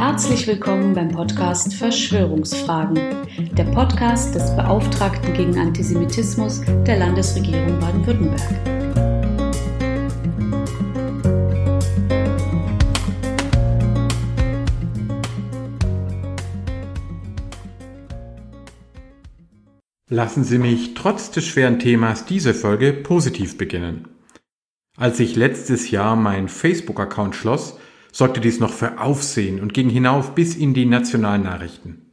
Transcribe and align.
Herzlich 0.00 0.46
willkommen 0.46 0.94
beim 0.94 1.10
Podcast 1.10 1.74
Verschwörungsfragen, 1.74 2.94
der 3.52 3.64
Podcast 3.64 4.34
des 4.34 4.56
Beauftragten 4.56 5.34
gegen 5.34 5.58
Antisemitismus 5.58 6.62
der 6.86 6.96
Landesregierung 6.96 7.78
Baden-Württemberg. 7.78 8.40
Lassen 20.08 20.44
Sie 20.44 20.56
mich 20.56 20.94
trotz 20.94 21.30
des 21.30 21.44
schweren 21.44 21.78
Themas 21.78 22.24
diese 22.24 22.54
Folge 22.54 22.94
positiv 22.94 23.58
beginnen. 23.58 24.08
Als 24.96 25.20
ich 25.20 25.36
letztes 25.36 25.90
Jahr 25.90 26.16
mein 26.16 26.48
Facebook-Account 26.48 27.36
schloss, 27.36 27.78
sorgte 28.12 28.40
dies 28.40 28.60
noch 28.60 28.72
für 28.72 29.00
Aufsehen 29.00 29.60
und 29.60 29.74
ging 29.74 29.88
hinauf 29.88 30.34
bis 30.34 30.56
in 30.56 30.74
die 30.74 30.86
nationalen 30.86 31.42
Nachrichten. 31.42 32.10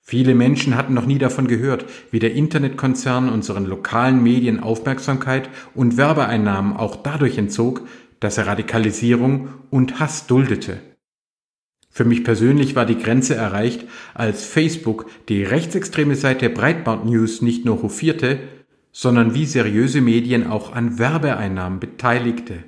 Viele 0.00 0.34
Menschen 0.34 0.76
hatten 0.76 0.94
noch 0.94 1.06
nie 1.06 1.18
davon 1.18 1.46
gehört, 1.46 1.84
wie 2.10 2.18
der 2.18 2.34
Internetkonzern 2.34 3.28
unseren 3.28 3.64
lokalen 3.64 4.22
Medien 4.22 4.58
Aufmerksamkeit 4.58 5.48
und 5.74 5.96
Werbeeinnahmen 5.96 6.76
auch 6.76 6.96
dadurch 6.96 7.38
entzog, 7.38 7.86
dass 8.18 8.36
er 8.36 8.46
Radikalisierung 8.46 9.48
und 9.70 10.00
Hass 10.00 10.26
duldete. 10.26 10.80
Für 11.90 12.04
mich 12.04 12.24
persönlich 12.24 12.76
war 12.76 12.86
die 12.86 12.98
Grenze 12.98 13.34
erreicht, 13.34 13.86
als 14.14 14.44
Facebook 14.44 15.06
die 15.28 15.42
rechtsextreme 15.42 16.14
Seite 16.14 16.48
Breitbart 16.50 17.04
News 17.04 17.42
nicht 17.42 17.64
nur 17.64 17.82
hofierte, 17.82 18.40
sondern 18.92 19.34
wie 19.34 19.46
seriöse 19.46 20.00
Medien 20.00 20.46
auch 20.46 20.72
an 20.72 20.98
Werbeeinnahmen 20.98 21.80
beteiligte. 21.80 22.64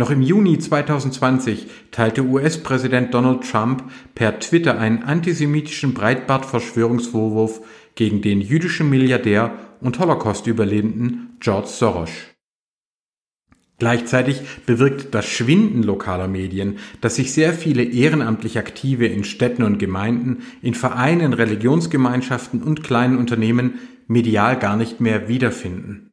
Noch 0.00 0.10
im 0.10 0.22
Juni 0.22 0.58
2020 0.58 1.66
teilte 1.90 2.22
US-Präsident 2.22 3.12
Donald 3.12 3.42
Trump 3.42 3.84
per 4.14 4.38
Twitter 4.40 4.78
einen 4.78 5.02
antisemitischen 5.02 5.92
Breitbart-Verschwörungsvorwurf 5.92 7.60
gegen 7.96 8.22
den 8.22 8.40
jüdischen 8.40 8.88
Milliardär 8.88 9.58
und 9.82 9.98
Holocaust-Überlebenden 9.98 11.36
George 11.40 11.68
Soros. 11.68 12.12
Gleichzeitig 13.78 14.40
bewirkt 14.64 15.14
das 15.14 15.26
Schwinden 15.26 15.82
lokaler 15.82 16.28
Medien, 16.28 16.78
dass 17.02 17.16
sich 17.16 17.34
sehr 17.34 17.52
viele 17.52 17.82
ehrenamtlich 17.82 18.56
Aktive 18.56 19.04
in 19.04 19.22
Städten 19.22 19.64
und 19.64 19.78
Gemeinden, 19.78 20.38
in 20.62 20.72
Vereinen, 20.72 21.34
Religionsgemeinschaften 21.34 22.62
und 22.62 22.82
kleinen 22.82 23.18
Unternehmen 23.18 23.74
medial 24.06 24.58
gar 24.58 24.78
nicht 24.78 25.02
mehr 25.02 25.28
wiederfinden. 25.28 26.09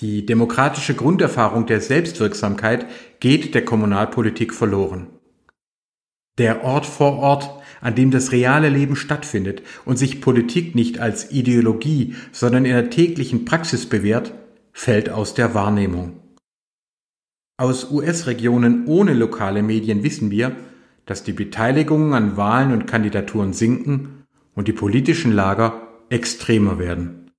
Die 0.00 0.24
demokratische 0.24 0.94
Grunderfahrung 0.94 1.66
der 1.66 1.82
Selbstwirksamkeit 1.82 2.86
geht 3.20 3.54
der 3.54 3.64
Kommunalpolitik 3.64 4.54
verloren. 4.54 5.08
Der 6.38 6.64
Ort 6.64 6.86
vor 6.86 7.18
Ort, 7.18 7.50
an 7.82 7.94
dem 7.94 8.10
das 8.10 8.32
reale 8.32 8.70
Leben 8.70 8.96
stattfindet 8.96 9.62
und 9.84 9.98
sich 9.98 10.22
Politik 10.22 10.74
nicht 10.74 11.00
als 11.00 11.30
Ideologie, 11.30 12.14
sondern 12.32 12.64
in 12.64 12.72
der 12.72 12.88
täglichen 12.88 13.44
Praxis 13.44 13.86
bewährt, 13.86 14.32
fällt 14.72 15.10
aus 15.10 15.34
der 15.34 15.52
Wahrnehmung. 15.52 16.20
Aus 17.58 17.90
US-Regionen 17.90 18.86
ohne 18.86 19.12
lokale 19.12 19.62
Medien 19.62 20.02
wissen 20.02 20.30
wir, 20.30 20.56
dass 21.04 21.24
die 21.24 21.32
Beteiligungen 21.32 22.14
an 22.14 22.38
Wahlen 22.38 22.72
und 22.72 22.86
Kandidaturen 22.86 23.52
sinken 23.52 24.24
und 24.54 24.66
die 24.66 24.72
politischen 24.72 25.32
Lager 25.32 25.88
extremer 26.08 26.78
werden. 26.78 27.29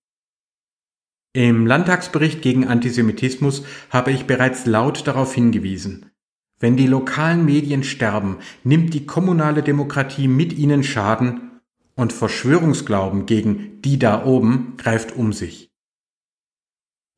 Im 1.34 1.66
Landtagsbericht 1.66 2.42
gegen 2.42 2.68
Antisemitismus 2.68 3.64
habe 3.90 4.12
ich 4.12 4.26
bereits 4.26 4.66
laut 4.66 5.08
darauf 5.08 5.34
hingewiesen. 5.34 6.12
Wenn 6.60 6.76
die 6.76 6.88
lokalen 6.88 7.46
Medien 7.46 7.84
sterben, 7.84 8.38
nimmt 8.66 8.94
die 8.94 9.06
kommunale 9.06 9.64
Demokratie 9.64 10.28
mit 10.28 10.52
ihnen 10.54 10.84
Schaden 10.84 11.62
und 11.96 12.12
Verschwörungsglauben 12.12 13.26
gegen 13.26 13.82
die 13.82 13.98
da 13.98 14.26
oben 14.26 14.76
greift 14.78 15.16
um 15.16 15.32
sich. 15.32 15.72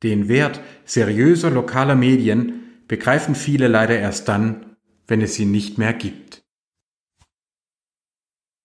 Den 0.04 0.28
Wert 0.28 0.60
seriöser 0.84 1.50
lokaler 1.50 1.96
Medien 1.96 2.82
begreifen 2.86 3.34
viele 3.34 3.66
leider 3.66 3.98
erst 3.98 4.28
dann, 4.28 4.76
wenn 5.08 5.22
es 5.22 5.34
sie 5.34 5.46
nicht 5.46 5.76
mehr 5.76 5.92
gibt. 5.92 6.44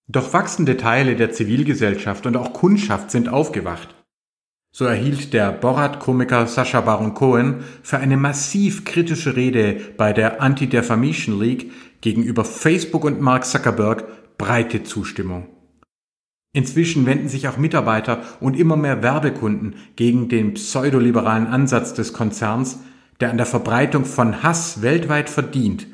Doch 0.08 0.32
wachsende 0.34 0.78
Teile 0.78 1.16
der 1.16 1.32
Zivilgesellschaft 1.32 2.26
und 2.26 2.38
auch 2.38 2.54
Kundschaft 2.54 3.10
sind 3.10 3.30
aufgewacht. 3.30 3.99
So 4.80 4.86
erhielt 4.86 5.34
der 5.34 5.52
Borat-Komiker 5.52 6.48
Sacha 6.48 6.80
Baron 6.80 7.14
Cohen 7.14 7.66
für 7.84 7.98
eine 7.98 8.16
massiv 8.16 8.86
kritische 8.86 9.36
Rede 9.36 9.76
bei 9.98 10.14
der 10.14 10.42
Anti-Defamation 10.42 11.38
League 11.38 11.70
gegenüber 12.00 12.46
Facebook 12.46 13.04
und 13.04 13.20
Mark 13.20 13.44
Zuckerberg 13.44 14.06
breite 14.38 14.84
Zustimmung. 14.84 15.48
Inzwischen 16.54 17.06
wenden 17.06 17.28
sich 17.28 17.50
auch 17.50 17.58
Mitarbeiter 17.58 18.22
und 18.40 18.58
immer 18.58 18.78
mehr 18.78 19.04
Werbekunden 19.04 19.76
gegen 19.98 20.30
den 20.30 20.54
pseudoliberalen 20.54 21.48
Ansatz 21.48 21.94
des 21.94 22.14
Konzerns, 22.14 22.80
der 23.20 23.32
an 23.32 23.38
der 23.38 23.48
Verbreitung 23.48 24.06
von 24.06 24.44
Hass 24.44 24.82
weltweit 24.82 25.30
verdient 25.30 25.88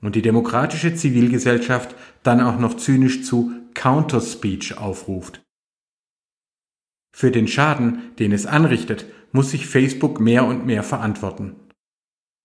und 0.00 0.14
die 0.14 0.22
demokratische 0.22 0.94
Zivilgesellschaft 0.94 1.96
dann 2.22 2.40
auch 2.40 2.60
noch 2.60 2.76
zynisch 2.76 3.24
zu 3.24 3.50
Counterspeech 3.74 4.78
aufruft. 4.78 5.42
Für 7.18 7.32
den 7.32 7.48
Schaden, 7.48 8.12
den 8.20 8.30
es 8.30 8.46
anrichtet, 8.46 9.04
muss 9.32 9.50
sich 9.50 9.66
Facebook 9.66 10.20
mehr 10.20 10.44
und 10.44 10.66
mehr 10.66 10.84
verantworten. 10.84 11.56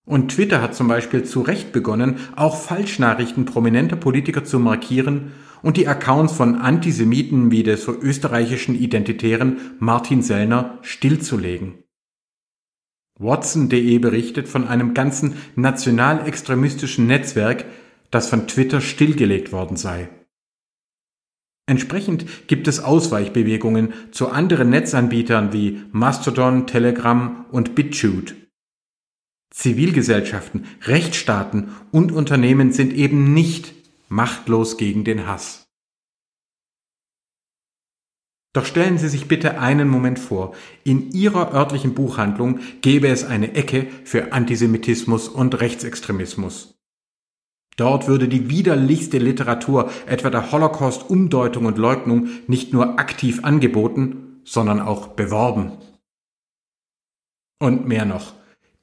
Und 0.03 0.29
Twitter 0.29 0.63
hat 0.63 0.73
zum 0.73 0.87
Beispiel 0.87 1.23
zu 1.25 1.41
Recht 1.41 1.71
begonnen, 1.71 2.15
auch 2.35 2.57
Falschnachrichten 2.59 3.45
prominenter 3.45 3.97
Politiker 3.97 4.43
zu 4.45 4.57
markieren 4.57 5.31
und 5.61 5.77
die 5.77 5.87
Accounts 5.87 6.33
von 6.33 6.55
Antisemiten 6.55 7.51
wie 7.51 7.61
des 7.61 7.87
österreichischen 7.87 8.73
Identitären 8.73 9.59
Martin 9.77 10.23
Sellner 10.23 10.79
stillzulegen. 10.81 11.75
Watson.de 13.19 13.99
berichtet 13.99 14.47
von 14.47 14.67
einem 14.67 14.95
ganzen 14.95 15.35
nationalextremistischen 15.55 17.05
Netzwerk, 17.05 17.65
das 18.09 18.27
von 18.27 18.47
Twitter 18.47 18.81
stillgelegt 18.81 19.51
worden 19.51 19.77
sei. 19.77 20.09
Entsprechend 21.65 22.47
gibt 22.47 22.67
es 22.67 22.81
Ausweichbewegungen 22.81 23.93
zu 24.11 24.29
anderen 24.29 24.69
Netzanbietern 24.69 25.53
wie 25.53 25.81
Mastodon, 25.91 26.67
Telegram 26.67 27.45
und 27.51 27.73
BitChute. 27.73 28.35
Zivilgesellschaften, 29.53 30.65
Rechtsstaaten 30.81 31.69
und 31.91 32.11
Unternehmen 32.11 32.73
sind 32.73 32.91
eben 32.93 33.33
nicht 33.33 33.73
machtlos 34.09 34.77
gegen 34.77 35.03
den 35.03 35.25
Hass. 35.27 35.63
Doch 38.53 38.65
stellen 38.65 38.99
Sie 38.99 39.09
sich 39.09 39.27
bitte 39.27 39.59
einen 39.59 39.87
Moment 39.87 40.19
vor, 40.19 40.55
in 40.83 41.11
Ihrer 41.11 41.53
örtlichen 41.53 41.95
Buchhandlung 41.95 42.59
gäbe 42.81 43.07
es 43.07 43.23
eine 43.23 43.55
Ecke 43.55 43.87
für 44.03 44.31
Antisemitismus 44.31 45.27
und 45.27 45.59
Rechtsextremismus. 45.59 46.72
Dort 47.75 48.07
würde 48.07 48.27
die 48.27 48.49
widerlichste 48.49 49.17
Literatur, 49.17 49.89
etwa 50.05 50.29
der 50.29 50.51
Holocaust 50.51 51.09
Umdeutung 51.09 51.65
und 51.65 51.77
Leugnung, 51.77 52.27
nicht 52.47 52.73
nur 52.73 52.99
aktiv 52.99 53.43
angeboten, 53.43 54.41
sondern 54.43 54.79
auch 54.79 55.07
beworben. 55.07 55.71
Und 57.59 57.87
mehr 57.87 58.05
noch. 58.05 58.33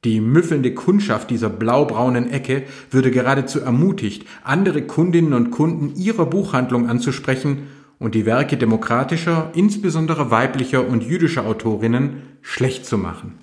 Die 0.04 0.20
müffelnde 0.20 0.72
Kundschaft 0.72 1.28
dieser 1.28 1.50
blaubraunen 1.50 2.30
Ecke 2.30 2.64
würde 2.90 3.10
geradezu 3.10 3.60
ermutigt, 3.60 4.26
andere 4.42 4.82
Kundinnen 4.82 5.34
und 5.34 5.50
Kunden 5.50 5.94
ihrer 5.94 6.24
Buchhandlung 6.24 6.88
anzusprechen 6.88 7.68
und 7.98 8.14
die 8.14 8.24
Werke 8.24 8.56
demokratischer, 8.56 9.52
insbesondere 9.54 10.30
weiblicher 10.30 10.88
und 10.88 11.04
jüdischer 11.04 11.44
Autorinnen 11.44 12.22
schlecht 12.40 12.86
zu 12.86 12.96
machen. 12.96 13.38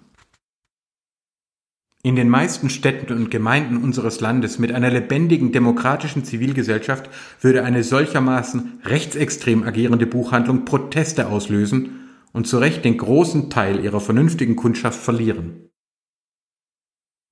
In 2.07 2.15
den 2.15 2.29
meisten 2.29 2.69
Städten 2.69 3.11
und 3.11 3.29
Gemeinden 3.31 3.75
unseres 3.83 4.21
Landes 4.21 4.59
mit 4.59 4.71
einer 4.71 4.89
lebendigen 4.89 5.51
demokratischen 5.51 6.23
Zivilgesellschaft 6.23 7.09
würde 7.41 7.65
eine 7.65 7.83
solchermaßen 7.83 8.79
rechtsextrem 8.85 9.63
agierende 9.63 10.07
Buchhandlung 10.07 10.63
Proteste 10.63 11.27
auslösen 11.27 12.07
und 12.31 12.47
zu 12.47 12.59
Recht 12.59 12.85
den 12.85 12.97
großen 12.97 13.49
Teil 13.49 13.83
ihrer 13.83 13.99
vernünftigen 13.99 14.55
Kundschaft 14.55 14.97
verlieren. 14.97 15.69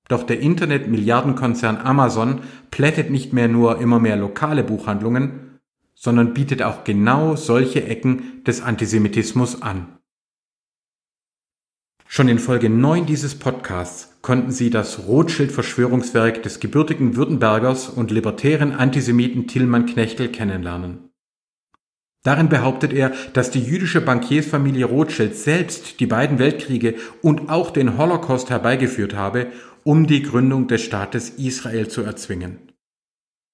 Doch 0.09 0.23
der 0.23 0.41
Internet-Milliardenkonzern 0.41 1.77
Amazon 1.77 2.41
plättet 2.69 3.09
nicht 3.09 3.31
mehr 3.31 3.47
nur 3.47 3.79
immer 3.79 4.01
mehr 4.01 4.17
lokale 4.17 4.65
Buchhandlungen, 4.65 5.61
sondern 5.93 6.33
bietet 6.33 6.61
auch 6.61 6.83
genau 6.83 7.37
solche 7.37 7.85
Ecken 7.85 8.43
des 8.43 8.61
Antisemitismus 8.61 9.61
an. 9.61 9.94
Schon 12.07 12.29
in 12.29 12.39
Folge 12.39 12.69
9 12.69 13.05
dieses 13.05 13.35
Podcasts 13.35 14.15
konnten 14.21 14.51
Sie 14.51 14.69
das 14.69 15.07
Rothschild-Verschwörungswerk 15.07 16.43
des 16.43 16.59
gebürtigen 16.59 17.15
Württembergers 17.15 17.89
und 17.89 18.11
libertären 18.11 18.71
Antisemiten 18.73 19.47
Tillmann 19.47 19.85
Knechtel 19.85 20.29
kennenlernen. 20.29 21.09
Darin 22.23 22.49
behauptet 22.49 22.93
er, 22.93 23.11
dass 23.33 23.51
die 23.51 23.61
jüdische 23.61 24.01
Bankiersfamilie 24.01 24.85
Rothschild 24.85 25.35
selbst 25.35 25.99
die 25.99 26.07
beiden 26.07 26.39
Weltkriege 26.39 26.95
und 27.21 27.49
auch 27.49 27.71
den 27.71 27.97
Holocaust 27.97 28.49
herbeigeführt 28.49 29.15
habe, 29.15 29.47
um 29.83 30.07
die 30.07 30.23
Gründung 30.23 30.67
des 30.67 30.81
Staates 30.81 31.29
Israel 31.31 31.87
zu 31.87 32.01
erzwingen. 32.01 32.71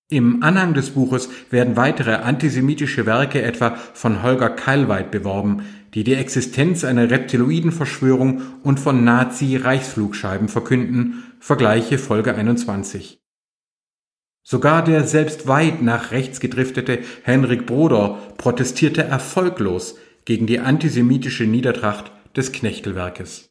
Im 0.10 0.44
Anhang 0.44 0.74
des 0.74 0.92
Buches 0.92 1.30
werden 1.50 1.78
weitere 1.78 2.16
antisemitische 2.16 3.06
Werke 3.06 3.42
etwa 3.42 3.76
von 3.76 4.24
Holger 4.24 4.50
Keilweit 4.50 5.10
beworben, 5.10 5.64
die 5.94 6.04
die 6.04 6.14
Existenz 6.14 6.84
einer 6.84 7.10
Reptiloidenverschwörung 7.10 8.42
und 8.64 8.80
von 8.80 9.04
Nazi-Reichsflugscheiben 9.04 10.48
verkünden, 10.48 11.24
vergleiche 11.40 11.98
Folge 11.98 12.34
21. 12.36 13.22
Sogar 14.44 14.84
der 14.84 15.04
selbst 15.04 15.48
weit 15.48 15.82
nach 15.82 16.12
rechts 16.12 16.40
gedriftete 16.40 17.00
Henrik 17.24 17.66
Broder 17.66 18.18
protestierte 18.38 19.04
erfolglos 19.04 19.98
gegen 20.26 20.48
die 20.48 20.60
antisemitische 20.60 21.44
Niedertracht 21.44 22.12
des 22.36 22.52
Knechtelwerkes. 22.52 23.50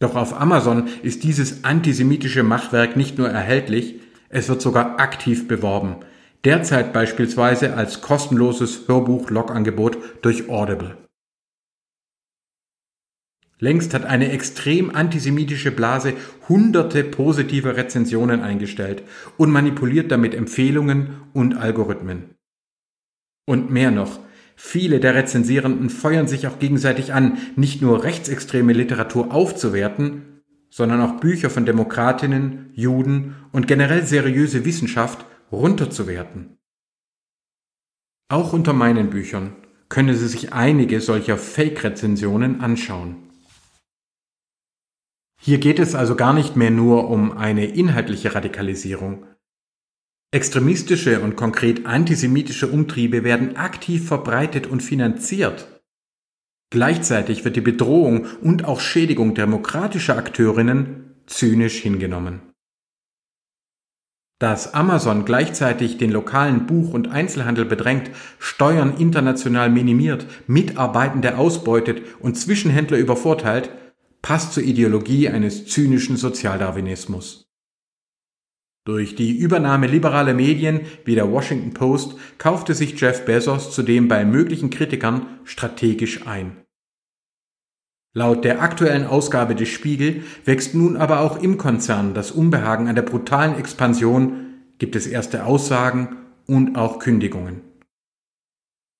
Doch 0.00 0.16
auf 0.16 0.40
Amazon 0.40 0.88
ist 1.02 1.22
dieses 1.22 1.62
antisemitische 1.62 2.42
Machwerk 2.42 2.96
nicht 2.96 3.18
nur 3.18 3.28
erhältlich, 3.28 4.00
es 4.30 4.48
wird 4.48 4.60
sogar 4.60 4.98
aktiv 4.98 5.46
beworben. 5.46 5.96
Derzeit 6.44 6.92
beispielsweise 6.92 7.74
als 7.74 8.00
kostenloses 8.00 8.88
Hörbuch-Log-Angebot 8.88 9.98
durch 10.22 10.48
Audible. 10.48 10.96
Längst 13.60 13.94
hat 13.94 14.04
eine 14.06 14.32
extrem 14.32 14.92
antisemitische 14.92 15.70
Blase 15.70 16.14
hunderte 16.48 17.04
positive 17.04 17.76
Rezensionen 17.76 18.40
eingestellt 18.40 19.04
und 19.36 19.52
manipuliert 19.52 20.10
damit 20.10 20.34
Empfehlungen 20.34 21.20
und 21.32 21.54
Algorithmen. 21.54 22.34
Und 23.46 23.70
mehr 23.70 23.92
noch, 23.92 24.18
viele 24.56 24.98
der 24.98 25.14
Rezensierenden 25.14 25.90
feuern 25.90 26.26
sich 26.26 26.48
auch 26.48 26.58
gegenseitig 26.58 27.12
an, 27.12 27.38
nicht 27.54 27.82
nur 27.82 28.02
rechtsextreme 28.02 28.72
Literatur 28.72 29.32
aufzuwerten, 29.32 30.42
sondern 30.68 31.00
auch 31.02 31.20
Bücher 31.20 31.48
von 31.48 31.64
Demokratinnen, 31.64 32.70
Juden 32.72 33.36
und 33.52 33.68
generell 33.68 34.04
seriöse 34.04 34.64
Wissenschaft 34.64 35.24
runterzuwerten. 35.52 36.58
Auch 38.28 38.52
unter 38.52 38.72
meinen 38.72 39.10
Büchern 39.10 39.54
können 39.88 40.16
Sie 40.16 40.26
sich 40.26 40.52
einige 40.52 41.00
solcher 41.00 41.36
Fake-Rezensionen 41.36 42.60
anschauen. 42.62 43.30
Hier 45.38 45.58
geht 45.58 45.78
es 45.78 45.94
also 45.94 46.14
gar 46.16 46.32
nicht 46.32 46.56
mehr 46.56 46.70
nur 46.70 47.10
um 47.10 47.32
eine 47.32 47.66
inhaltliche 47.66 48.34
Radikalisierung. 48.34 49.26
Extremistische 50.30 51.20
und 51.20 51.36
konkret 51.36 51.84
antisemitische 51.84 52.68
Umtriebe 52.68 53.22
werden 53.22 53.56
aktiv 53.56 54.06
verbreitet 54.06 54.66
und 54.66 54.82
finanziert. 54.82 55.82
Gleichzeitig 56.70 57.44
wird 57.44 57.56
die 57.56 57.60
Bedrohung 57.60 58.26
und 58.40 58.64
auch 58.64 58.80
Schädigung 58.80 59.34
demokratischer 59.34 60.16
Akteurinnen 60.16 61.22
zynisch 61.26 61.82
hingenommen. 61.82 62.51
Dass 64.42 64.74
Amazon 64.74 65.24
gleichzeitig 65.24 65.98
den 65.98 66.10
lokalen 66.10 66.66
Buch- 66.66 66.94
und 66.94 67.06
Einzelhandel 67.06 67.64
bedrängt, 67.64 68.10
Steuern 68.40 68.96
international 68.98 69.70
minimiert, 69.70 70.26
Mitarbeitende 70.48 71.38
ausbeutet 71.38 72.02
und 72.18 72.36
Zwischenhändler 72.36 72.98
übervorteilt, 72.98 73.70
passt 74.20 74.52
zur 74.52 74.64
Ideologie 74.64 75.28
eines 75.28 75.66
zynischen 75.66 76.16
Sozialdarwinismus. 76.16 77.52
Durch 78.84 79.14
die 79.14 79.30
Übernahme 79.30 79.86
liberaler 79.86 80.34
Medien 80.34 80.80
wie 81.04 81.14
der 81.14 81.30
Washington 81.30 81.72
Post 81.72 82.16
kaufte 82.38 82.74
sich 82.74 83.00
Jeff 83.00 83.24
Bezos 83.24 83.70
zudem 83.70 84.08
bei 84.08 84.24
möglichen 84.24 84.70
Kritikern 84.70 85.38
strategisch 85.44 86.26
ein. 86.26 86.56
Laut 88.14 88.44
der 88.44 88.60
aktuellen 88.60 89.06
Ausgabe 89.06 89.54
des 89.54 89.70
Spiegel 89.70 90.22
wächst 90.44 90.74
nun 90.74 90.98
aber 90.98 91.20
auch 91.20 91.42
im 91.42 91.56
Konzern 91.56 92.12
das 92.12 92.30
Unbehagen 92.30 92.88
an 92.88 92.94
der 92.94 93.02
brutalen 93.02 93.58
Expansion, 93.58 94.52
gibt 94.78 94.96
es 94.96 95.06
erste 95.06 95.46
Aussagen 95.46 96.16
und 96.46 96.76
auch 96.76 96.98
Kündigungen. 96.98 97.62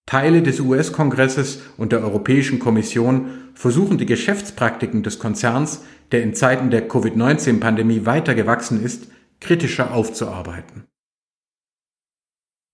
Teile 0.06 0.43
des 0.43 0.61
US-Kongresses 0.61 1.62
und 1.76 1.93
der 1.93 2.03
Europäischen 2.03 2.59
Kommission 2.59 3.50
versuchen 3.55 3.99
die 3.99 4.06
Geschäftspraktiken 4.06 5.03
des 5.03 5.19
Konzerns, 5.19 5.85
der 6.11 6.23
in 6.23 6.35
Zeiten 6.35 6.70
der 6.70 6.88
Covid-19-Pandemie 6.88 8.06
weiter 8.06 8.35
gewachsen 8.35 8.82
ist, 8.82 9.08
kritischer 9.41 9.93
aufzuarbeiten. 9.93 10.85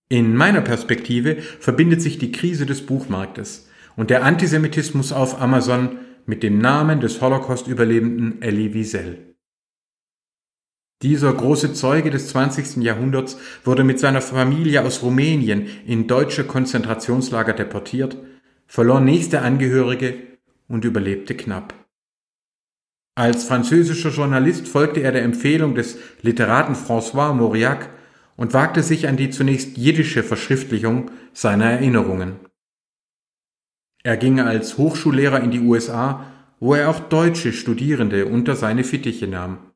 In 0.09 0.35
meiner 0.35 0.61
Perspektive 0.61 1.35
verbindet 1.59 2.01
sich 2.01 2.17
die 2.17 2.31
Krise 2.31 2.65
des 2.65 2.85
Buchmarktes 2.85 3.69
und 3.95 4.09
der 4.09 4.23
Antisemitismus 4.23 5.11
auf 5.11 5.39
Amazon 5.39 5.99
mit 6.29 6.43
dem 6.43 6.59
Namen 6.59 6.99
des 6.99 7.21
Holocaust-Überlebenden 7.21 8.43
Elie 8.43 8.75
Wiesel. 8.75 9.35
Dieser 11.01 11.33
große 11.33 11.73
Zeuge 11.73 12.11
des 12.11 12.27
20. 12.27 12.83
Jahrhunderts 12.83 13.39
wurde 13.63 13.83
mit 13.83 13.99
seiner 13.99 14.21
Familie 14.21 14.83
aus 14.83 15.01
Rumänien 15.01 15.65
in 15.87 16.05
deutsche 16.05 16.43
Konzentrationslager 16.43 17.53
deportiert, 17.53 18.15
verlor 18.67 18.99
nächste 18.99 19.41
Angehörige 19.41 20.13
und 20.67 20.85
überlebte 20.85 21.33
knapp. 21.33 21.73
Als 23.15 23.45
französischer 23.45 24.11
Journalist 24.11 24.67
folgte 24.67 24.99
er 24.99 25.11
der 25.11 25.23
Empfehlung 25.23 25.73
des 25.73 25.97
Literaten 26.21 26.75
François 26.75 27.33
Mauriac 27.33 27.89
und 28.35 28.53
wagte 28.53 28.83
sich 28.83 29.07
an 29.07 29.17
die 29.17 29.31
zunächst 29.31 29.77
jiddische 29.77 30.21
Verschriftlichung 30.21 31.09
seiner 31.33 31.71
Erinnerungen. 31.71 32.48
Er 34.03 34.17
ging 34.17 34.39
als 34.39 34.77
Hochschullehrer 34.77 35.41
in 35.41 35.51
die 35.51 35.59
USA, 35.59 36.25
wo 36.59 36.73
er 36.73 36.89
auch 36.89 36.99
deutsche 36.99 37.53
Studierende 37.53 38.25
unter 38.25 38.55
seine 38.55 38.83
Fittiche 38.83 39.27
nahm. 39.27 39.71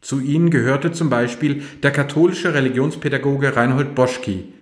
Zu 0.00 0.20
ihnen 0.20 0.50
gehörte 0.50 0.92
zum 0.92 1.10
Beispiel 1.10 1.62
der 1.82 1.90
katholische 1.90 2.54
Religionspädagoge 2.54 3.54
Reinhold 3.56 3.94
Boschki, 3.94 4.54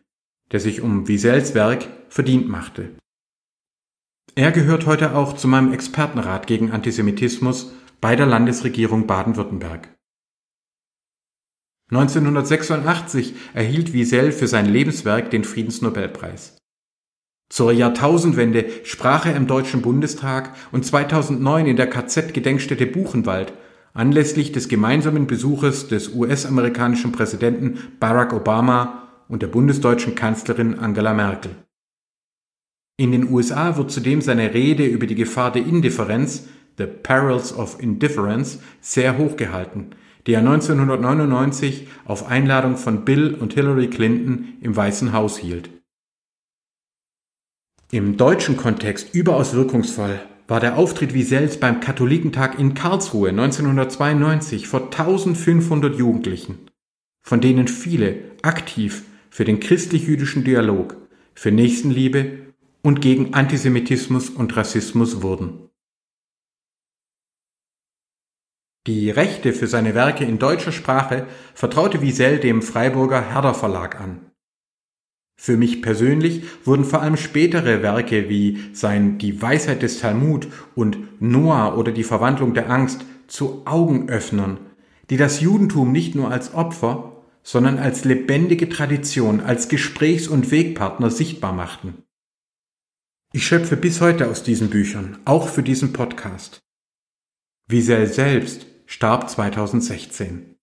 der 0.50 0.60
sich 0.60 0.80
um 0.80 1.06
Wiesels 1.06 1.54
Werk 1.54 1.88
verdient 2.08 2.48
machte. 2.48 2.90
Er 4.34 4.52
gehört 4.52 4.86
heute 4.86 5.14
auch 5.14 5.34
zu 5.34 5.48
meinem 5.48 5.72
Expertenrat 5.72 6.46
gegen 6.46 6.70
Antisemitismus 6.70 7.72
bei 8.00 8.14
der 8.14 8.26
Landesregierung 8.26 9.06
Baden-Württemberg. 9.06 9.94
1986 11.90 13.34
erhielt 13.54 13.92
Wiesel 13.92 14.32
für 14.32 14.46
sein 14.46 14.66
Lebenswerk 14.66 15.30
den 15.30 15.44
Friedensnobelpreis. 15.44 16.57
Zur 17.50 17.72
Jahrtausendwende 17.72 18.66
sprach 18.84 19.24
er 19.26 19.34
im 19.34 19.46
Deutschen 19.46 19.80
Bundestag 19.80 20.54
und 20.70 20.84
2009 20.84 21.66
in 21.66 21.76
der 21.76 21.88
KZ-Gedenkstätte 21.88 22.86
Buchenwald 22.86 23.52
anlässlich 23.94 24.52
des 24.52 24.68
gemeinsamen 24.68 25.26
Besuches 25.26 25.88
des 25.88 26.14
US-amerikanischen 26.14 27.10
Präsidenten 27.10 27.78
Barack 27.98 28.32
Obama 28.32 29.08
und 29.28 29.42
der 29.42 29.48
bundesdeutschen 29.48 30.14
Kanzlerin 30.14 30.78
Angela 30.78 31.14
Merkel. 31.14 31.50
In 32.96 33.12
den 33.12 33.30
USA 33.30 33.76
wird 33.76 33.90
zudem 33.90 34.20
seine 34.20 34.54
Rede 34.54 34.84
über 34.84 35.06
die 35.06 35.14
Gefahr 35.14 35.52
der 35.52 35.64
Indifferenz, 35.64 36.48
The 36.76 36.86
Perils 36.86 37.52
of 37.56 37.80
Indifference, 37.80 38.60
sehr 38.80 39.18
hoch 39.18 39.36
gehalten, 39.36 39.90
die 40.26 40.32
er 40.32 40.40
1999 40.40 41.88
auf 42.04 42.28
Einladung 42.28 42.76
von 42.76 43.04
Bill 43.04 43.34
und 43.34 43.54
Hillary 43.54 43.88
Clinton 43.88 44.54
im 44.60 44.76
Weißen 44.76 45.12
Haus 45.12 45.38
hielt. 45.38 45.70
Im 47.90 48.18
deutschen 48.18 48.58
Kontext 48.58 49.14
überaus 49.14 49.54
wirkungsvoll 49.54 50.20
war 50.46 50.60
der 50.60 50.76
Auftritt 50.76 51.14
Wiesels 51.14 51.58
beim 51.58 51.80
Katholikentag 51.80 52.58
in 52.58 52.74
Karlsruhe 52.74 53.30
1992 53.30 54.68
vor 54.68 54.84
1500 54.84 55.96
Jugendlichen, 55.96 56.68
von 57.22 57.40
denen 57.40 57.66
viele 57.66 58.32
aktiv 58.42 59.04
für 59.30 59.46
den 59.46 59.58
christlich-jüdischen 59.58 60.44
Dialog, 60.44 60.98
für 61.34 61.50
Nächstenliebe 61.50 62.52
und 62.82 63.00
gegen 63.00 63.32
Antisemitismus 63.32 64.28
und 64.28 64.54
Rassismus 64.54 65.22
wurden. 65.22 65.70
Die 68.86 69.08
Rechte 69.08 69.54
für 69.54 69.66
seine 69.66 69.94
Werke 69.94 70.26
in 70.26 70.38
deutscher 70.38 70.72
Sprache 70.72 71.26
vertraute 71.54 72.02
Wiesel 72.02 72.38
dem 72.38 72.60
Freiburger 72.60 73.22
Herder 73.22 73.54
Verlag 73.54 73.98
an. 73.98 74.27
Für 75.40 75.56
mich 75.56 75.82
persönlich 75.82 76.42
wurden 76.64 76.84
vor 76.84 77.00
allem 77.00 77.16
spätere 77.16 77.80
Werke 77.80 78.28
wie 78.28 78.58
sein 78.72 79.18
Die 79.18 79.40
Weisheit 79.40 79.82
des 79.82 80.00
Talmud 80.00 80.48
und 80.74 80.98
Noah 81.22 81.78
oder 81.78 81.92
die 81.92 82.02
Verwandlung 82.02 82.54
der 82.54 82.68
Angst 82.68 83.04
zu 83.28 83.62
Augenöffnern, 83.64 84.58
die 85.10 85.16
das 85.16 85.40
Judentum 85.40 85.92
nicht 85.92 86.16
nur 86.16 86.32
als 86.32 86.54
Opfer, 86.54 87.22
sondern 87.44 87.78
als 87.78 88.04
lebendige 88.04 88.68
Tradition, 88.68 89.40
als 89.40 89.68
Gesprächs- 89.68 90.26
und 90.26 90.50
Wegpartner 90.50 91.10
sichtbar 91.10 91.52
machten. 91.52 92.02
Ich 93.32 93.46
schöpfe 93.46 93.76
bis 93.76 94.00
heute 94.00 94.28
aus 94.28 94.42
diesen 94.42 94.70
Büchern, 94.70 95.18
auch 95.24 95.48
für 95.48 95.62
diesen 95.62 95.92
Podcast. 95.92 96.58
Wiesel 97.68 98.08
selbst 98.08 98.66
starb 98.86 99.30
2016. 99.30 100.57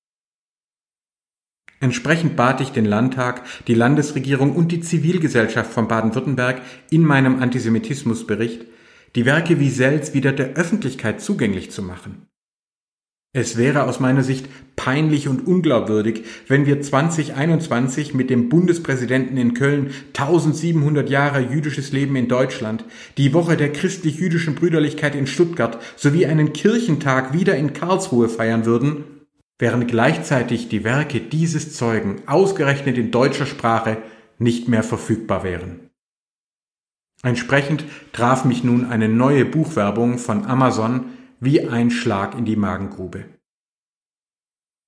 Entsprechend 1.80 2.36
bat 2.36 2.62
ich 2.62 2.70
den 2.70 2.86
Landtag, 2.86 3.44
die 3.68 3.74
Landesregierung 3.74 4.56
und 4.56 4.72
die 4.72 4.82
Zivilgesellschaft 4.82 5.72
von 5.72 5.88
Baden-Württemberg 5.88 6.62
in 6.90 7.04
meinem 7.04 7.42
Antisemitismusbericht, 7.42 8.66
die 9.16 9.26
Werke 9.26 9.60
Wiesels 9.60 10.14
wieder 10.14 10.32
der 10.32 10.54
Öffentlichkeit 10.54 11.22
zugänglich 11.22 11.72
zu 11.72 11.82
machen. 11.82 12.28
Es 13.38 13.58
wäre 13.58 13.84
aus 13.84 14.00
meiner 14.00 14.24
Sicht 14.24 14.48
peinlich 14.78 15.28
und 15.28 15.46
unglaubwürdig, 15.46 16.24
wenn 16.48 16.66
wir 16.66 16.82
2021 16.82 18.14
mit 18.14 18.30
dem 18.30 18.48
Bundespräsidenten 18.48 19.36
in 19.36 19.54
Köln 19.54 19.92
1700 20.18 21.10
Jahre 21.10 21.42
jüdisches 21.42 21.92
Leben 21.92 22.16
in 22.16 22.30
Deutschland, 22.30 22.86
die 23.18 23.34
Woche 23.34 23.58
der 23.58 23.74
christlich-jüdischen 23.74 24.56
Brüderlichkeit 24.56 25.16
in 25.16 25.28
Stuttgart 25.28 25.82
sowie 25.98 26.26
einen 26.26 26.54
Kirchentag 26.54 27.34
wieder 27.34 27.58
in 27.58 27.74
Karlsruhe 27.74 28.30
feiern 28.30 28.66
würden, 28.66 29.04
während 29.58 29.88
gleichzeitig 29.88 30.70
die 30.70 30.84
Werke 30.84 31.22
dieses 31.22 31.76
Zeugen 31.76 32.28
ausgerechnet 32.28 32.98
in 32.98 33.12
deutscher 33.12 33.46
Sprache 33.46 33.98
nicht 34.38 34.68
mehr 34.68 34.84
verfügbar 34.84 35.44
wären. 35.44 35.90
Entsprechend 37.24 37.86
traf 38.12 38.46
mich 38.46 38.64
nun 38.64 38.86
eine 38.86 39.08
neue 39.08 39.46
Buchwerbung 39.46 40.18
von 40.18 40.46
Amazon 40.46 41.06
wie 41.40 41.68
ein 41.68 41.90
Schlag 41.90 42.38
in 42.38 42.46
die 42.46 42.56
Magengrube. 42.56 43.26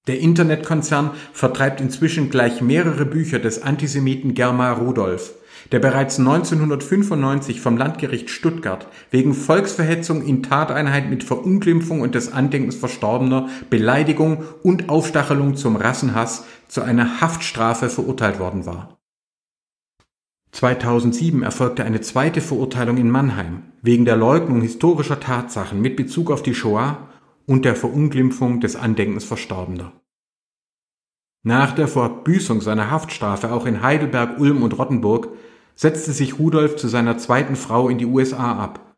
Der 0.08 0.20
Internetkonzern 0.20 1.12
vertreibt 1.34 1.82
inzwischen 1.82 2.30
gleich 2.30 2.62
mehrere 2.62 3.06
Bücher 3.06 3.40
des 3.40 3.62
Antisemiten 3.62 4.34
Germar 4.34 4.78
Rudolph, 4.78 5.34
der 5.72 5.80
bereits 5.80 6.20
1995 6.20 7.62
vom 7.62 7.78
Landgericht 7.78 8.30
Stuttgart 8.30 8.88
wegen 9.12 9.34
Volksverhetzung 9.34 10.24
in 10.24 10.44
Tateinheit 10.44 11.10
mit 11.10 11.24
Verunglimpfung 11.24 12.02
und 12.02 12.16
des 12.16 12.32
Andenkens 12.32 12.76
Verstorbener, 12.76 13.50
Beleidigung 13.70 14.44
und 14.64 14.90
Aufstachelung 14.90 15.56
zum 15.56 15.76
Rassenhass 15.76 16.46
zu 16.68 16.82
einer 16.82 17.22
Haftstrafe 17.22 17.90
verurteilt 17.90 18.40
worden 18.40 18.66
war. 18.66 18.98
2007 20.52 21.44
erfolgte 21.44 21.84
eine 21.84 22.02
zweite 22.02 22.42
Verurteilung 22.42 22.98
in 22.98 23.12
Mannheim 23.12 23.64
wegen 23.82 24.06
der 24.06 24.16
Leugnung 24.16 24.62
historischer 24.62 25.20
Tatsachen 25.20 25.82
mit 25.82 25.96
Bezug 25.96 26.32
auf 26.32 26.42
die 26.42 26.56
Shoah 26.56 27.10
und 27.46 27.64
der 27.64 27.76
Verunglimpfung 27.76 28.60
des 28.60 28.76
Andenkens 28.76 29.24
Verstorbener. 29.24 29.94
Nach 31.44 31.74
der 31.74 31.88
Verbüßung 31.88 32.62
seiner 32.62 32.92
Haftstrafe 32.92 33.52
auch 33.52 33.66
in 33.66 33.82
Heidelberg, 33.82 34.40
Ulm 34.40 34.64
und 34.64 34.78
Rottenburg 34.78 35.30
setzte 35.78 36.12
sich 36.12 36.40
Rudolf 36.40 36.76
zu 36.76 36.90
seiner 36.90 37.18
zweiten 37.18 37.56
Frau 37.56 37.88
in 37.88 38.00
die 38.00 38.06
USA 38.06 38.58
ab, 38.58 38.96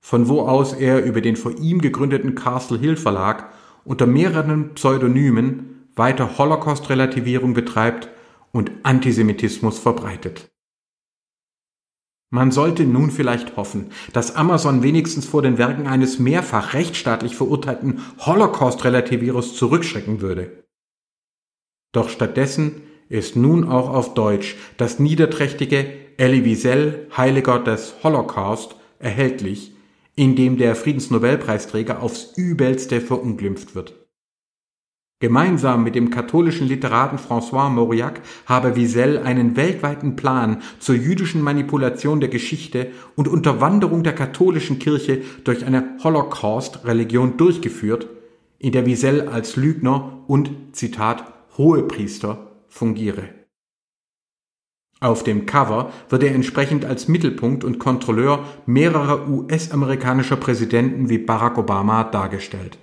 von 0.00 0.28
wo 0.28 0.42
aus 0.42 0.72
er 0.72 1.04
über 1.04 1.20
den 1.20 1.36
vor 1.36 1.58
ihm 1.58 1.80
gegründeten 1.80 2.34
Castle 2.34 2.78
Hill 2.78 2.96
Verlag 2.96 3.52
unter 3.84 4.06
mehreren 4.06 4.74
Pseudonymen 4.74 5.88
weiter 5.96 6.38
Holocaust-Relativierung 6.38 7.52
betreibt 7.52 8.08
und 8.52 8.70
Antisemitismus 8.84 9.78
verbreitet. 9.78 10.50
Man 12.32 12.52
sollte 12.52 12.84
nun 12.84 13.10
vielleicht 13.10 13.56
hoffen, 13.56 13.90
dass 14.12 14.36
Amazon 14.36 14.84
wenigstens 14.84 15.26
vor 15.26 15.42
den 15.42 15.58
Werken 15.58 15.88
eines 15.88 16.20
mehrfach 16.20 16.74
rechtsstaatlich 16.74 17.34
verurteilten 17.34 18.00
Holocaust-Relativierers 18.20 19.54
zurückschrecken 19.54 20.20
würde. 20.20 20.64
Doch 21.92 22.08
stattdessen 22.08 22.82
ist 23.08 23.34
nun 23.34 23.68
auch 23.68 23.88
auf 23.88 24.14
Deutsch 24.14 24.56
das 24.76 25.00
niederträchtige 25.00 25.92
Elie 26.16 26.44
Wiesel, 26.44 27.06
Heiliger 27.16 27.58
des 27.58 27.94
Holocaust, 28.02 28.76
erhältlich, 28.98 29.72
in 30.16 30.36
dem 30.36 30.58
der 30.58 30.76
Friedensnobelpreisträger 30.76 32.02
aufs 32.02 32.32
übelste 32.36 33.00
verunglimpft 33.00 33.74
wird. 33.74 33.94
Gemeinsam 35.22 35.84
mit 35.84 35.94
dem 35.94 36.08
katholischen 36.08 36.66
Literaten 36.66 37.18
François 37.18 37.68
Mauriac 37.68 38.22
habe 38.46 38.74
Wiesel 38.74 39.18
einen 39.18 39.54
weltweiten 39.54 40.16
Plan 40.16 40.62
zur 40.78 40.94
jüdischen 40.94 41.42
Manipulation 41.42 42.20
der 42.20 42.30
Geschichte 42.30 42.90
und 43.16 43.28
Unterwanderung 43.28 44.02
der 44.02 44.14
katholischen 44.14 44.78
Kirche 44.78 45.20
durch 45.44 45.66
eine 45.66 45.98
Holocaust-Religion 46.02 47.36
durchgeführt, 47.36 48.08
in 48.58 48.72
der 48.72 48.86
Wiesel 48.86 49.28
als 49.28 49.56
Lügner 49.56 50.24
und, 50.26 50.50
Zitat, 50.72 51.24
Hohepriester 51.58 52.52
fungiere. 52.68 53.39
Auf 55.02 55.24
dem 55.24 55.46
Cover 55.46 55.92
wird 56.10 56.22
er 56.22 56.34
entsprechend 56.34 56.84
als 56.84 57.08
Mittelpunkt 57.08 57.64
und 57.64 57.78
Kontrolleur 57.78 58.44
mehrerer 58.66 59.28
US-amerikanischer 59.28 60.36
Präsidenten 60.36 61.08
wie 61.08 61.16
Barack 61.16 61.56
Obama 61.56 62.04
dargestellt. 62.04 62.78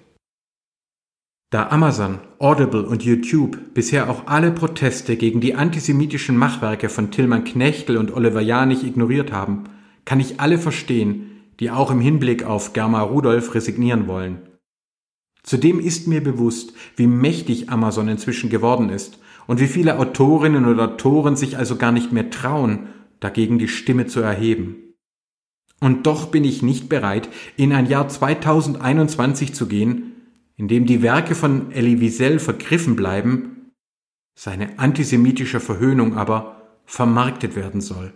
Da 1.51 1.69
Amazon, 1.69 2.19
Audible 2.39 2.87
und 2.87 3.03
YouTube 3.03 3.73
bisher 3.75 4.09
auch 4.09 4.23
alle 4.25 4.51
Proteste 4.51 5.15
gegen 5.15 5.41
die 5.41 5.53
antisemitischen 5.53 6.35
Machwerke 6.35 6.89
von 6.89 7.11
Tilman 7.11 7.43
Knechtel 7.43 7.97
und 7.97 8.13
Oliver 8.13 8.41
Janich 8.41 8.83
ignoriert 8.83 9.31
haben, 9.31 9.65
kann 10.03 10.19
ich 10.19 10.39
alle 10.39 10.57
verstehen, 10.57 11.51
die 11.59 11.69
auch 11.69 11.91
im 11.91 12.01
Hinblick 12.01 12.43
auf 12.43 12.73
Germa 12.73 13.01
Rudolph 13.01 13.53
resignieren 13.53 14.07
wollen. 14.07 14.41
Zudem 15.43 15.79
ist 15.79 16.07
mir 16.07 16.21
bewusst, 16.21 16.73
wie 16.95 17.07
mächtig 17.07 17.69
Amazon 17.69 18.07
inzwischen 18.09 18.49
geworden 18.49 18.89
ist 18.89 19.19
und 19.47 19.59
wie 19.59 19.67
viele 19.67 19.97
Autorinnen 19.99 20.65
oder 20.65 20.83
Autoren 20.83 21.35
sich 21.35 21.57
also 21.57 21.77
gar 21.77 21.91
nicht 21.91 22.11
mehr 22.11 22.29
trauen, 22.29 22.87
dagegen 23.19 23.57
die 23.57 23.67
Stimme 23.67 24.05
zu 24.05 24.19
erheben. 24.19 24.93
Und 25.79 26.05
doch 26.07 26.27
bin 26.27 26.43
ich 26.43 26.61
nicht 26.61 26.89
bereit, 26.89 27.29
in 27.55 27.71
ein 27.73 27.87
Jahr 27.87 28.07
2021 28.07 29.53
zu 29.53 29.67
gehen, 29.67 30.13
in 30.55 30.67
dem 30.67 30.85
die 30.85 31.01
Werke 31.01 31.35
von 31.35 31.71
Elie 31.71 31.99
Wiesel 31.99 32.39
vergriffen 32.39 32.95
bleiben, 32.95 33.71
seine 34.35 34.79
antisemitische 34.79 35.59
Verhöhnung 35.59 36.15
aber 36.15 36.79
vermarktet 36.85 37.55
werden 37.55 37.81
soll. 37.81 38.13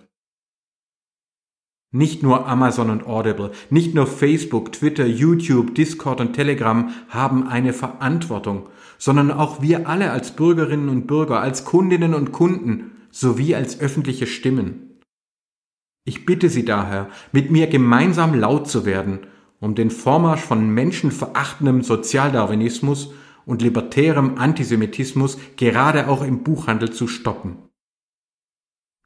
Nicht 1.91 2.23
nur 2.23 2.47
Amazon 2.47 2.89
und 2.89 3.05
Audible, 3.05 3.51
nicht 3.69 3.93
nur 3.93 4.07
Facebook, 4.07 4.71
Twitter, 4.71 5.05
YouTube, 5.05 5.75
Discord 5.75 6.21
und 6.21 6.33
Telegram 6.33 6.89
haben 7.09 7.47
eine 7.47 7.73
Verantwortung, 7.73 8.69
sondern 8.97 9.31
auch 9.31 9.61
wir 9.61 9.89
alle 9.89 10.11
als 10.11 10.31
Bürgerinnen 10.31 10.89
und 10.89 11.05
Bürger, 11.07 11.41
als 11.41 11.65
Kundinnen 11.65 12.13
und 12.13 12.31
Kunden 12.31 12.91
sowie 13.11 13.55
als 13.55 13.81
öffentliche 13.81 14.25
Stimmen. 14.25 14.99
Ich 16.05 16.25
bitte 16.25 16.49
Sie 16.49 16.65
daher, 16.65 17.09
mit 17.31 17.51
mir 17.51 17.67
gemeinsam 17.67 18.39
laut 18.39 18.69
zu 18.69 18.85
werden 18.85 19.19
um 19.61 19.75
den 19.75 19.91
Vormarsch 19.91 20.41
von 20.41 20.69
menschenverachtendem 20.69 21.83
Sozialdarwinismus 21.83 23.13
und 23.45 23.61
libertärem 23.61 24.37
Antisemitismus 24.37 25.37
gerade 25.55 26.09
auch 26.09 26.23
im 26.23 26.43
Buchhandel 26.43 26.91
zu 26.91 27.07
stoppen. 27.07 27.70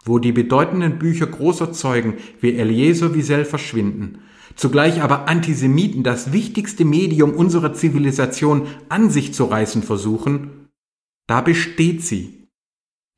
Wo 0.05 0.19
die 0.19 0.31
bedeutenden 0.31 0.99
Bücher 0.99 1.27
großer 1.27 1.73
Zeugen 1.73 2.17
wie 2.39 2.53
Eliezer 2.53 3.13
Wiesel 3.15 3.43
verschwinden, 3.43 4.19
zugleich 4.55 5.01
aber 5.01 5.27
Antisemiten 5.27 6.03
das 6.03 6.31
wichtigste 6.31 6.85
Medium 6.85 7.33
unserer 7.33 7.73
Zivilisation 7.73 8.67
an 8.87 9.09
sich 9.09 9.33
zu 9.33 9.45
reißen 9.45 9.83
versuchen, 9.83 10.69
da 11.27 11.41
besteht 11.41 12.03
sie, 12.03 12.47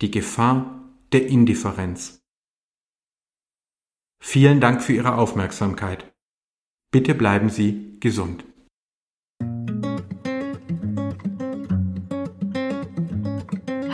die 0.02 0.12
Gefahr 0.12 0.94
der 1.12 1.28
Indifferenz. 1.28 2.22
Vielen 4.20 4.62
Dank 4.62 4.82
für 4.82 4.94
Ihre 4.94 5.16
Aufmerksamkeit. 5.16 6.12
Bitte 6.92 7.14
bleiben 7.14 7.50
Sie 7.50 7.98
gesund. 8.00 8.46